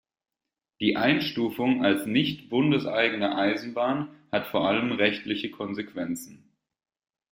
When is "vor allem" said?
4.47-4.91